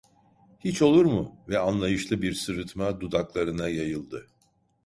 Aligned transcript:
"Hiç 0.59 0.81
olur 0.81 1.05
mu?" 1.05 1.37
ve 1.49 1.59
anlayışlı 1.59 2.21
bir 2.21 2.33
sırıtma 2.33 3.01
dudaklarına 3.01 3.69
yayıldı. 3.69 4.27